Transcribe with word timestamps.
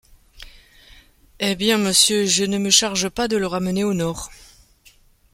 Eh 1.37 1.53
bien! 1.53 1.77
monsieur, 1.77 2.25
je 2.25 2.43
ne 2.43 2.57
me 2.57 2.71
charge 2.71 3.07
pas 3.09 3.27
de 3.27 3.37
le 3.37 3.45
ramener 3.45 3.83
au 3.83 3.93
nord!... 3.93 4.31